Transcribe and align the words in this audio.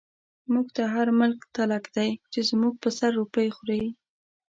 موږ 0.51 0.67
ته 0.75 0.83
هر 0.93 1.07
ملک 1.19 1.39
تلک 1.55 1.83
دی، 1.95 2.09
چی 2.31 2.39
زموږ 2.49 2.73
په 2.83 2.89
سر 2.97 3.11
روپۍ 3.19 3.47
خوری 3.55 3.83